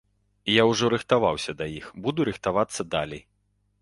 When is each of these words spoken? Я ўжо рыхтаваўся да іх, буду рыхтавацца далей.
Я 0.53 0.63
ўжо 0.69 0.87
рыхтаваўся 0.93 1.55
да 1.59 1.65
іх, 1.79 1.93
буду 2.07 2.19
рыхтавацца 2.31 2.81
далей. 2.97 3.23